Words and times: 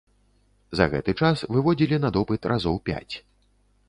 За 0.77 0.85
гэты 0.93 1.13
час 1.19 1.43
выводзілі 1.55 1.99
на 2.05 2.09
допыт 2.17 2.41
разоў 2.53 2.81
пяць. 2.91 3.15